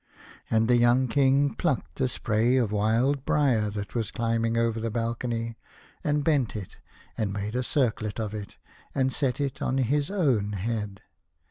[0.49, 4.89] "And the young King plucked a spray of wild briar that was climbing over the
[4.89, 5.59] balcony,
[6.03, 6.77] and bent it,
[7.19, 8.57] and made a circlet of it,
[8.95, 11.01] and set it on his own head.